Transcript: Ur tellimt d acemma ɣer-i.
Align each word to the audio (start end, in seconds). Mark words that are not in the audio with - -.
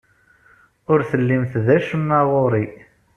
Ur 0.91 0.99
tellimt 1.11 1.53
d 1.65 1.67
acemma 1.75 2.19
ɣer-i. 2.31 2.65